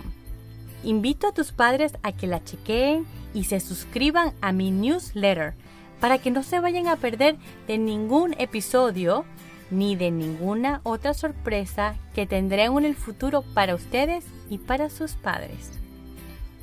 [0.85, 3.05] Invito a tus padres a que la chequeen
[3.35, 5.55] y se suscriban a mi newsletter
[5.99, 7.37] para que no se vayan a perder
[7.67, 9.25] de ningún episodio
[9.73, 15.13] ni de ninguna otra sorpresa que tendré en el futuro para ustedes y para sus
[15.15, 15.71] padres.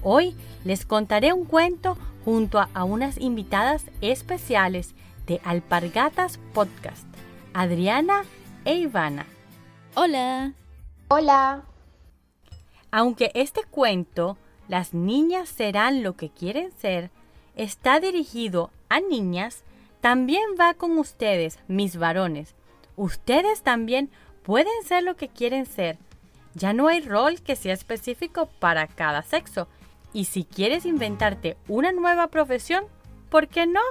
[0.03, 4.93] Hoy les contaré un cuento junto a, unas invitadas especiales
[5.25, 7.07] de Alpargatas Podcast,
[7.51, 8.25] Adriana
[8.63, 9.25] e Ivana.
[9.95, 10.53] Hola.
[11.07, 11.63] Hola.
[12.91, 17.09] Aunque este cuento, Las niñas serán lo que quieren ser,
[17.55, 19.63] está dirigido a niñas,
[19.99, 22.53] también va con ustedes, mis varones,
[22.95, 24.11] Ustedes también
[24.43, 25.97] pueden ser lo que quieren ser.
[26.55, 29.67] Ya no hay rol que sea específico para cada sexo.
[30.13, 32.85] Y si quieres inventarte una nueva profesión,
[33.29, 33.81] ¿por qué no?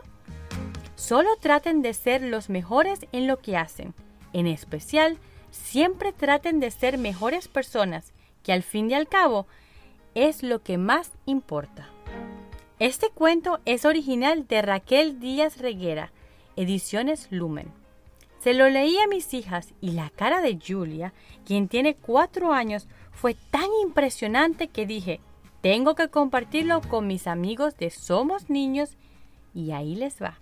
[0.96, 3.94] Solo traten de ser los mejores en lo que hacen.
[4.32, 5.18] En especial,
[5.50, 9.46] siempre traten de ser mejores personas, que al fin y al cabo
[10.14, 11.88] es lo que más importa.
[12.78, 16.12] Este cuento es original de Raquel Díaz Reguera,
[16.56, 17.77] Ediciones Lumen.
[18.40, 21.12] Se lo leí a mis hijas y la cara de Julia,
[21.44, 25.20] quien tiene cuatro años, fue tan impresionante que dije,
[25.60, 28.96] tengo que compartirlo con mis amigos de Somos Niños
[29.54, 30.38] y ahí les va.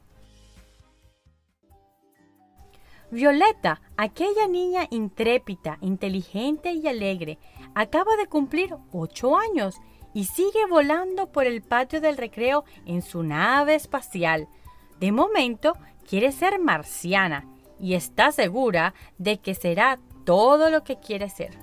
[3.11, 7.39] Violeta, aquella niña intrépida, inteligente y alegre,
[7.75, 9.77] acaba de cumplir ocho años
[10.13, 14.49] y sigue volando por el patio del recreo en su nave espacial.
[15.01, 15.75] De momento
[16.07, 17.47] quiere ser marciana
[17.81, 21.57] y está segura de que será todo lo que quiere ser.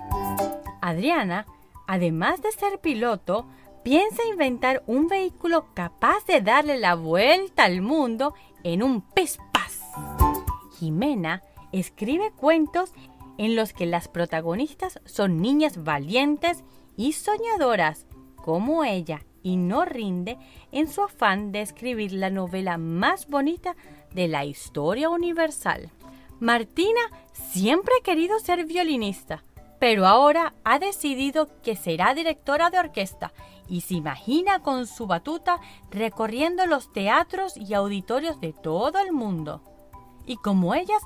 [0.82, 1.46] Adriana,
[1.88, 3.46] además de ser piloto,
[3.84, 8.34] piensa inventar un vehículo capaz de darle la vuelta al mundo
[8.64, 9.82] en un pespas.
[10.80, 12.94] Jimena escribe cuentos
[13.38, 16.64] en los que las protagonistas son niñas valientes
[16.96, 18.06] y soñadoras,
[18.36, 20.38] como ella, y no rinde
[20.72, 23.76] en su afán de escribir la novela más bonita
[24.14, 25.92] de la historia universal.
[26.44, 27.00] Martina
[27.32, 29.46] siempre ha querido ser violinista,
[29.80, 33.32] pero ahora ha decidido que será directora de orquesta
[33.70, 39.64] y se imagina con su batuta recorriendo los teatros y auditorios de todo el mundo.
[40.26, 41.02] Y como ellas,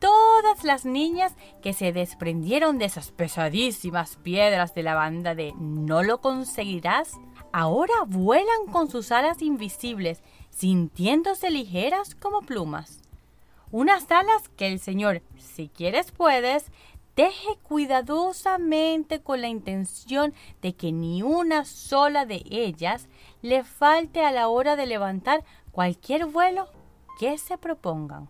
[0.00, 6.02] todas las niñas que se desprendieron de esas pesadísimas piedras de la banda de No
[6.02, 7.12] lo conseguirás,
[7.52, 12.99] ahora vuelan con sus alas invisibles, sintiéndose ligeras como plumas
[13.72, 16.70] unas alas que el Señor, si quieres puedes,
[17.14, 20.32] teje cuidadosamente con la intención
[20.62, 23.08] de que ni una sola de ellas
[23.42, 26.68] le falte a la hora de levantar cualquier vuelo
[27.18, 28.28] que se propongan.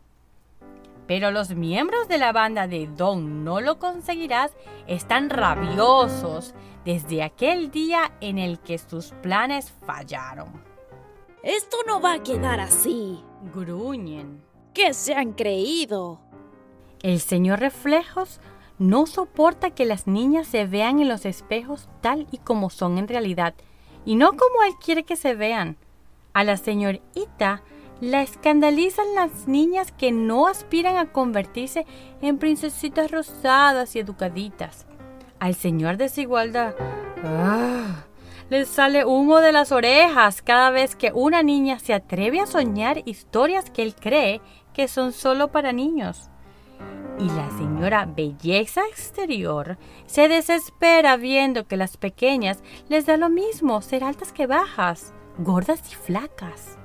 [1.07, 4.53] Pero los miembros de la banda de Don No lo conseguirás
[4.87, 10.63] están rabiosos desde aquel día en el que sus planes fallaron.
[11.43, 13.23] Esto no va a quedar así.
[13.55, 14.50] Gruñen.
[14.75, 16.21] ¿Qué se han creído?
[17.03, 18.41] El señor Reflejos
[18.79, 23.09] no soporta que las niñas se vean en los espejos tal y como son en
[23.09, 23.55] realidad,
[24.05, 25.77] y no como él quiere que se vean.
[26.35, 27.63] A la señorita
[28.01, 31.85] la escandalizan las niñas que no aspiran a convertirse
[32.23, 34.87] en princesitas rosadas y educaditas.
[35.41, 36.75] Al señor Desigualdad
[37.25, 38.07] ¡ah!
[38.51, 43.01] le sale humo de las orejas cada vez que una niña se atreve a soñar
[43.05, 44.41] historias que él cree
[44.73, 46.31] que son solo para niños.
[47.19, 49.77] Y la señora Belleza Exterior
[50.07, 55.83] se desespera viendo que las pequeñas les da lo mismo ser altas que bajas, gordas
[55.93, 56.79] y flacas.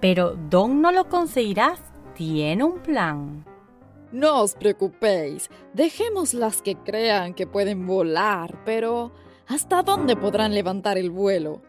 [0.00, 1.80] Pero Don no lo conseguirás,
[2.14, 3.44] tiene un plan.
[4.12, 9.12] No os preocupéis, dejemos las que crean que pueden volar, pero
[9.46, 11.62] ¿hasta dónde podrán levantar el vuelo?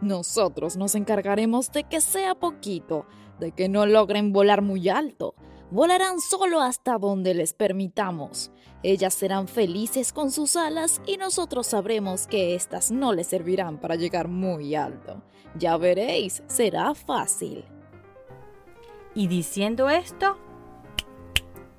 [0.00, 3.06] Nosotros nos encargaremos de que sea poquito,
[3.38, 5.34] de que no logren volar muy alto.
[5.70, 8.52] Volarán solo hasta donde les permitamos.
[8.82, 13.96] Ellas serán felices con sus alas y nosotros sabremos que éstas no les servirán para
[13.96, 15.22] llegar muy alto.
[15.58, 17.64] Ya veréis, será fácil.
[19.14, 20.36] Y diciendo esto,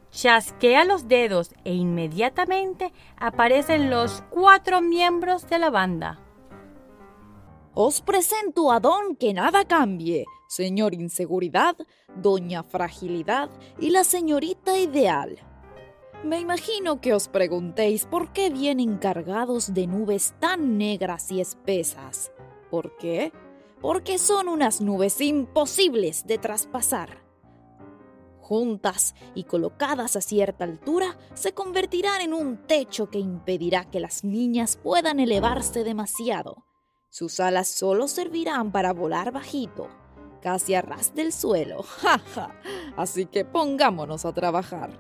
[0.10, 6.20] chasquea los dedos e inmediatamente aparecen los cuatro miembros de la banda.
[7.74, 11.76] Os presento a Don Que Nada Cambie, Señor Inseguridad,
[12.16, 13.50] Doña Fragilidad
[13.80, 15.40] y la Señorita Ideal.
[16.24, 22.32] Me imagino que os preguntéis por qué vienen cargados de nubes tan negras y espesas.
[22.72, 23.32] ¿Por qué?
[23.80, 27.24] Porque son unas nubes imposibles de traspasar.
[28.40, 34.24] Juntas y colocadas a cierta altura, se convertirán en un techo que impedirá que las
[34.24, 36.64] niñas puedan elevarse demasiado.
[37.10, 39.90] Sus alas solo servirán para volar bajito,
[40.46, 41.82] casi a ras del suelo.
[42.02, 42.22] ¡Ja,
[42.96, 44.92] Así que pongámonos a trabajar.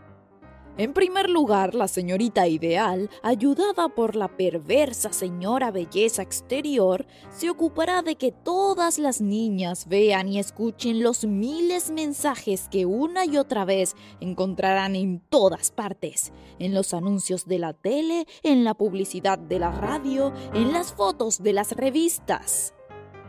[0.75, 8.01] En primer lugar, la señorita ideal, ayudada por la perversa señora belleza exterior, se ocupará
[8.01, 13.65] de que todas las niñas vean y escuchen los miles mensajes que una y otra
[13.65, 19.59] vez encontrarán en todas partes, en los anuncios de la tele, en la publicidad de
[19.59, 22.73] la radio, en las fotos de las revistas.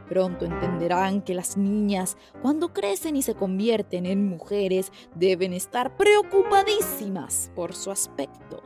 [0.09, 7.51] Pronto entenderán que las niñas, cuando crecen y se convierten en mujeres, deben estar preocupadísimas
[7.57, 8.63] por su aspecto,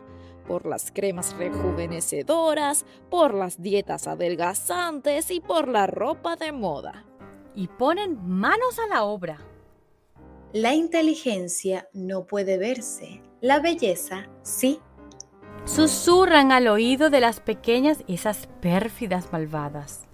[0.47, 7.07] por las cremas rejuvenecedoras, por las dietas adelgazantes y por la ropa de moda.
[7.55, 9.39] Y ponen manos a la obra.
[10.53, 14.81] La inteligencia no puede verse, la belleza sí.
[15.65, 20.10] Susurran al oído de las pequeñas esas pérfidas malvadas.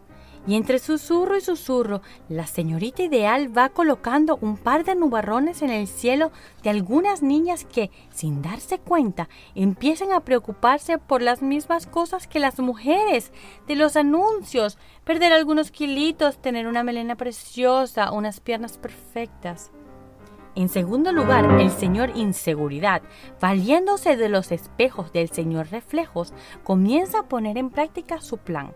[0.46, 5.70] Y entre susurro y susurro, la señorita ideal va colocando un par de nubarrones en
[5.70, 6.30] el cielo
[6.62, 12.38] de algunas niñas que, sin darse cuenta, empiezan a preocuparse por las mismas cosas que
[12.38, 13.32] las mujeres,
[13.66, 19.72] de los anuncios, perder algunos kilitos, tener una melena preciosa, unas piernas perfectas.
[20.54, 23.02] En segundo lugar, el señor Inseguridad,
[23.40, 26.32] valiéndose de los espejos del señor Reflejos,
[26.64, 28.72] comienza a poner en práctica su plan.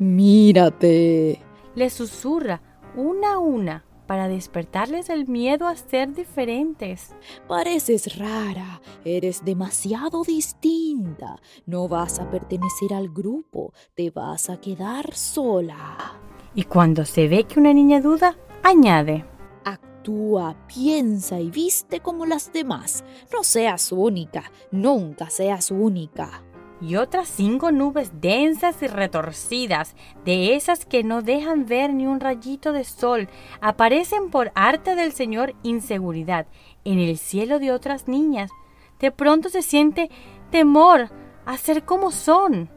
[0.00, 1.42] Mírate.
[1.74, 2.62] Le susurra
[2.96, 7.14] una a una para despertarles el miedo a ser diferentes.
[7.46, 11.36] Pareces rara, eres demasiado distinta,
[11.66, 16.18] no vas a pertenecer al grupo, te vas a quedar sola.
[16.54, 19.26] Y cuando se ve que una niña duda, añade.
[19.66, 23.04] Actúa, piensa y viste como las demás.
[23.32, 26.42] No seas única, nunca seas única
[26.80, 29.94] y otras cinco nubes densas y retorcidas,
[30.24, 33.28] de esas que no dejan ver ni un rayito de sol,
[33.60, 36.46] aparecen por arte del Señor inseguridad
[36.84, 38.50] en el cielo de otras niñas.
[38.98, 40.10] De pronto se siente
[40.50, 41.10] temor
[41.46, 42.70] a ser como son.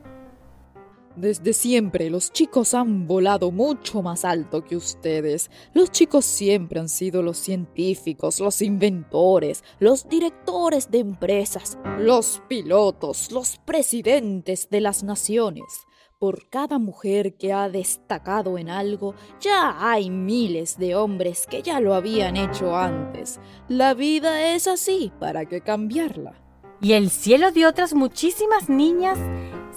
[1.16, 5.52] Desde siempre los chicos han volado mucho más alto que ustedes.
[5.76, 13.32] Los chicos siempre han sido los científicos, los inventores, los directores de empresas, los pilotos,
[13.32, 15.86] los presidentes de las naciones.
[16.18, 21.80] Por cada mujer que ha destacado en algo, ya hay miles de hombres que ya
[21.80, 23.40] lo habían hecho antes.
[23.68, 26.34] La vida es así, ¿para qué cambiarla?
[26.82, 29.20] Y el cielo de otras muchísimas niñas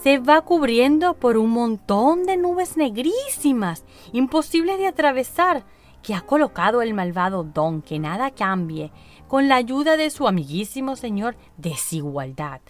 [0.07, 5.65] se va cubriendo por un montón de nubes negrísimas, imposibles de atravesar,
[6.01, 8.93] que ha colocado el malvado don que nada cambie,
[9.27, 12.61] con la ayuda de su amiguísimo señor desigualdad.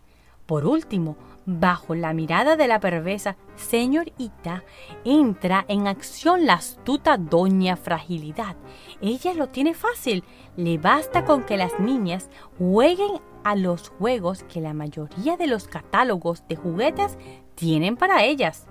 [0.47, 4.65] Por último, bajo la mirada de la perversa señorita,
[5.05, 8.57] entra en acción la astuta doña fragilidad.
[9.03, 10.25] Ella lo tiene fácil,
[10.57, 15.69] le basta con que las niñas jueguen a los juegos que la mayoría de los
[15.69, 17.17] catálogos de juguetes
[17.55, 18.67] tienen para ellas.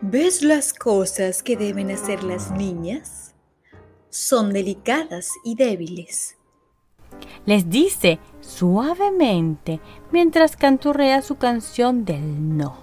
[0.00, 3.36] ¿Ves las cosas que deben hacer las niñas?
[4.10, 6.36] Son delicadas y débiles.
[7.44, 9.78] Les dice suavemente
[10.10, 12.78] mientras canturrea su canción del no.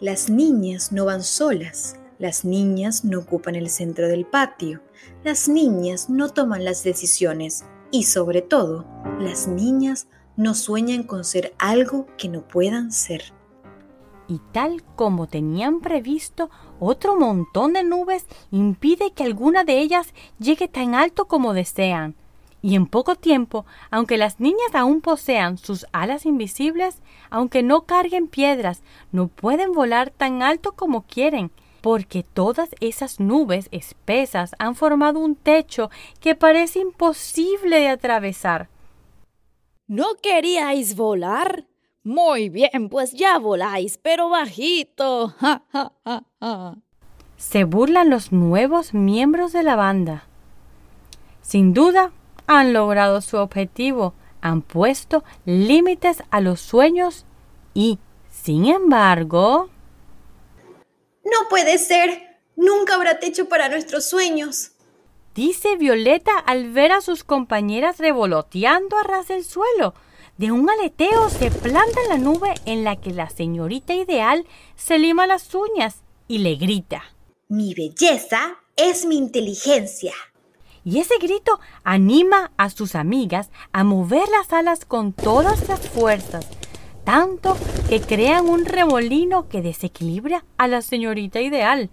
[0.00, 4.80] Las niñas no van solas, las niñas no ocupan el centro del patio,
[5.22, 8.84] las niñas no toman las decisiones, y sobre todo,
[9.18, 13.32] las niñas no sueñan con ser algo que no puedan ser.
[14.28, 20.68] Y tal como tenían previsto, otro montón de nubes impide que alguna de ellas llegue
[20.68, 22.14] tan alto como desean.
[22.60, 26.98] Y en poco tiempo, aunque las niñas aún posean sus alas invisibles,
[27.30, 33.68] aunque no carguen piedras, no pueden volar tan alto como quieren, porque todas esas nubes
[33.70, 38.68] espesas han formado un techo que parece imposible de atravesar.
[39.86, 41.66] ¿No queríais volar?
[42.02, 45.34] Muy bien, pues ya voláis, pero bajito.
[47.36, 50.24] Se burlan los nuevos miembros de la banda.
[51.42, 52.12] Sin duda,
[52.46, 57.24] han logrado su objetivo, han puesto límites a los sueños
[57.74, 57.98] y,
[58.30, 59.70] sin embargo...
[61.30, 62.38] No puede ser.
[62.56, 64.72] Nunca habrá techo para nuestros sueños.
[65.34, 69.94] Dice Violeta al ver a sus compañeras revoloteando a ras del suelo.
[70.36, 74.98] de un aleteo se planta en la nube en la que la señorita ideal se
[74.98, 77.02] lima las uñas y le grita.
[77.48, 80.14] Mi belleza es mi inteligencia.
[80.84, 86.46] Y ese grito anima a sus amigas a mover las alas con todas las fuerzas,
[87.04, 87.56] tanto
[87.88, 91.90] que crean un remolino que desequilibra a la señorita ideal.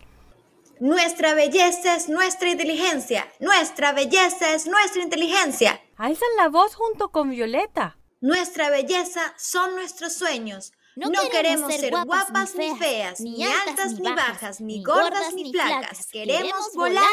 [0.79, 3.25] Nuestra belleza es nuestra inteligencia.
[3.39, 5.81] Nuestra belleza es nuestra inteligencia.
[5.95, 7.97] Alzan la voz junto con Violeta.
[8.19, 10.73] Nuestra belleza son nuestros sueños.
[10.95, 16.07] No, queremos, ser guapas, ni feas, ni, altas, ni bajas, ni gordas ni flacas.
[16.11, 17.03] Queremos volar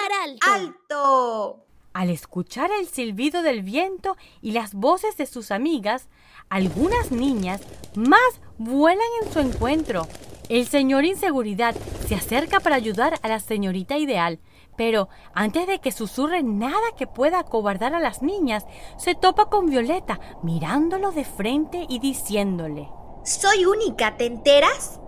[0.40, 1.66] alto.
[1.92, 6.08] Al escuchar el silbido del viento y las voces de sus amigas,
[6.48, 7.60] algunas niñas
[7.94, 10.06] más vuelan en su encuentro.
[10.48, 11.74] El señor Inseguridad
[12.06, 14.38] se acerca para ayudar a la señorita ideal,
[14.76, 19.70] pero antes de que susurre nada que pueda acobardar a las niñas, se topa con
[19.70, 22.88] Violeta, mirándolo de frente y diciéndole
[23.24, 24.98] soy única, ¿te enteras?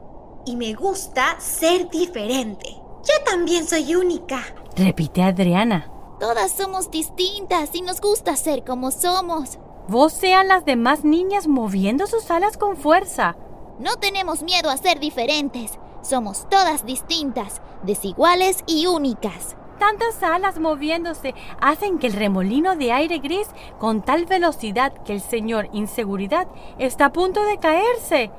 [0.47, 2.69] Y me gusta ser diferente.
[2.71, 4.41] Yo también soy única.
[4.77, 5.94] Repite Adriana.
[6.25, 9.59] Todas somos distintas y nos gusta ser como somos.
[9.89, 13.37] Vos sean las demás niñas moviendo sus alas con fuerza.
[13.79, 15.79] No tenemos miedo a ser diferentes.
[16.01, 19.55] Somos todas distintas, desiguales y únicas.
[19.79, 25.21] Tantas alas moviéndose hacen que el remolino de aire gris con tal velocidad que el
[25.21, 28.31] señor Inseguridad está a punto de caerse.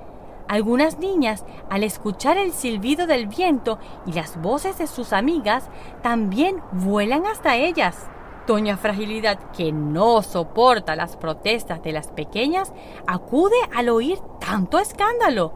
[0.47, 5.69] Algunas niñas, al escuchar el silbido del viento y las voces de sus amigas,
[6.03, 8.07] también vuelan hasta ellas.
[8.45, 12.73] Doña Fragilidad, que no soporta las protestas de las pequeñas,
[13.07, 15.53] acude al oír tanto escándalo.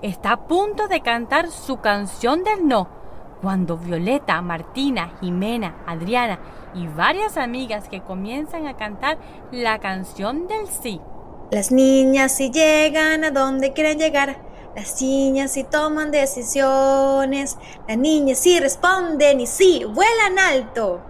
[0.00, 2.88] Está a punto de cantar su canción del no,
[3.42, 6.38] cuando Violeta, Martina, Jimena, Adriana
[6.74, 9.18] y varias amigas que comienzan a cantar
[9.50, 11.00] la canción del sí.
[11.52, 14.38] Las niñas si llegan a donde quieren llegar,
[14.74, 21.02] las niñas si toman decisiones, las niñas si responden y sí, vuelan alto.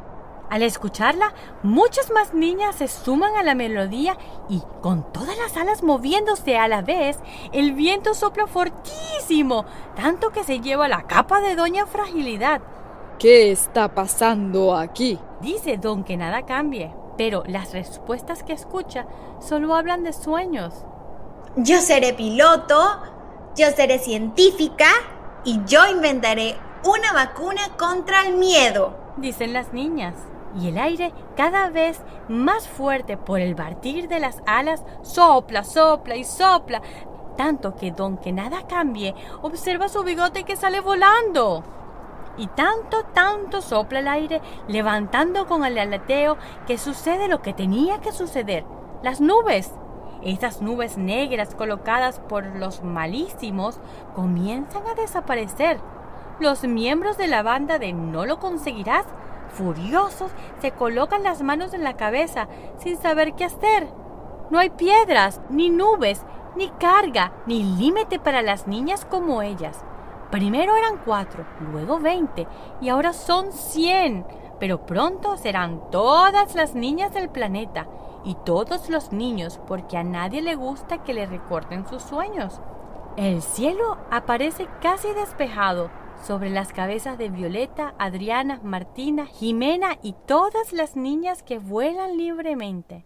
[0.50, 1.32] Al escucharla,
[1.62, 4.18] muchas más niñas se suman a la melodía
[4.49, 7.20] y, con todas las alas moviéndose a la vez,
[7.52, 12.62] el viento sopla fortísimo, tanto que se lleva la capa de Doña Fragilidad.
[13.20, 15.20] ¿Qué está pasando aquí?
[15.40, 19.07] Dice Don que nada cambie, pero las respuestas que escucha
[19.40, 20.85] solo hablan de sueños.
[21.57, 22.81] Yo seré piloto,
[23.57, 24.88] yo seré científica
[25.45, 30.14] y yo inventaré una vacuna contra el miedo, dicen las niñas
[30.61, 36.16] y el aire cada vez más fuerte por el batir de las alas sopla, sopla
[36.16, 36.83] y sopla,
[37.37, 41.64] tanto que don que nada cambie observa su bigote que sale volando.
[42.36, 46.36] Y tanto, tanto sopla el aire, levantando con el aleteo
[46.66, 48.64] que sucede lo que tenía que suceder.
[49.02, 49.72] Las nubes.
[50.22, 53.80] Esas nubes negras colocadas por los malísimos
[54.14, 55.80] comienzan a desaparecer.
[56.38, 59.04] Los miembros de la banda de No lo conseguirás
[59.52, 62.48] Furiosos, se colocan las manos en la cabeza
[62.78, 63.86] sin saber qué hacer.
[64.50, 66.22] No hay piedras, ni nubes,
[66.56, 69.84] ni carga, ni límite para las niñas como ellas.
[70.32, 72.48] Primero eran cuatro, luego veinte,
[72.80, 74.24] y ahora son cien.
[74.58, 77.86] Pero pronto serán todas las niñas del planeta
[78.24, 82.62] y todos los niños, porque a nadie le gusta que le recorten sus sueños.
[83.18, 85.90] El cielo aparece casi despejado
[86.26, 93.04] sobre las cabezas de Violeta, Adriana, Martina, Jimena y todas las niñas que vuelan libremente.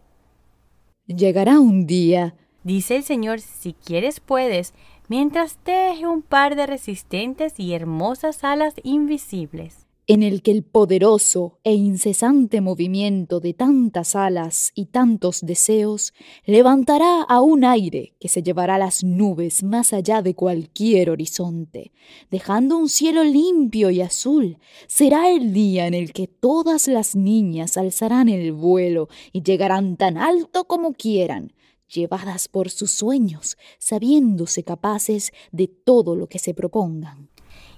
[1.06, 4.74] Llegará un día, dice el Señor, si quieres puedes,
[5.08, 11.58] mientras teje un par de resistentes y hermosas alas invisibles en el que el poderoso
[11.64, 18.42] e incesante movimiento de tantas alas y tantos deseos levantará a un aire que se
[18.42, 21.92] llevará las nubes más allá de cualquier horizonte,
[22.30, 24.58] dejando un cielo limpio y azul.
[24.86, 30.18] Será el día en el que todas las niñas alzarán el vuelo y llegarán tan
[30.18, 31.52] alto como quieran,
[31.88, 37.28] llevadas por sus sueños, sabiéndose capaces de todo lo que se propongan.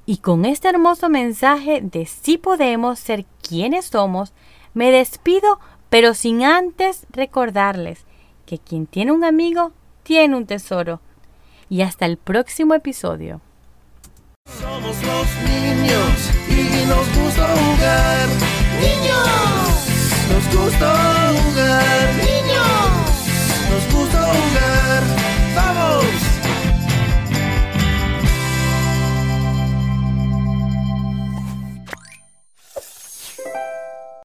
[0.07, 4.33] Y con este hermoso mensaje de si podemos ser quienes somos,
[4.73, 5.61] me despido,
[5.91, 8.07] pero sin antes recordarles
[8.47, 9.73] que quien tiene un amigo
[10.03, 11.01] tiene un tesoro.
[11.69, 13.43] Y hasta el próximo episodio.
[14.47, 18.29] Somos los niños y nos gusta jugar.
[18.81, 19.85] Niños,
[20.31, 21.29] nos gusta
[24.31, 24.68] Oh.